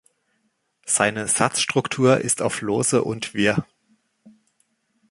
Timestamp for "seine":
0.87-1.27